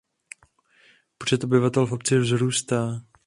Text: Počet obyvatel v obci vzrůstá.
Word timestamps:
Počet 1.17 1.43
obyvatel 1.43 1.85
v 1.85 1.91
obci 1.93 2.17
vzrůstá. 2.19 3.01